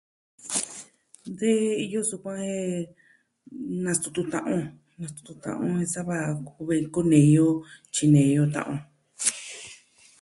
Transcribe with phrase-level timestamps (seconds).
[1.39, 1.51] De
[1.85, 2.85] iyo sukuan jen,
[3.83, 4.65] nastutu ta'an on.
[4.99, 6.15] Nastutu ta'an on sava
[6.55, 7.47] kuvi kunei o
[7.93, 8.79] tyinei o ta'an on.